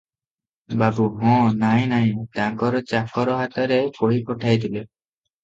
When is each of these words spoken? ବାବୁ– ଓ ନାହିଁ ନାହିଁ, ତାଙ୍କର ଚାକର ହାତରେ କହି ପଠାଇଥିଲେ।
ବାବୁ– 0.81 1.03
ଓ 1.31 1.33
ନାହିଁ 1.63 1.83
ନାହିଁ, 1.91 2.15
ତାଙ୍କର 2.39 2.81
ଚାକର 2.93 3.37
ହାତରେ 3.43 3.79
କହି 4.01 4.21
ପଠାଇଥିଲେ। 4.33 4.85